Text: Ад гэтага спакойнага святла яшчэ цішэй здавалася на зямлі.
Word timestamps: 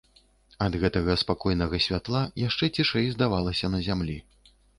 Ад 0.67 0.77
гэтага 0.83 1.17
спакойнага 1.23 1.81
святла 1.89 2.23
яшчэ 2.47 2.71
цішэй 2.79 3.07
здавалася 3.19 3.71
на 3.77 3.85
зямлі. 3.91 4.19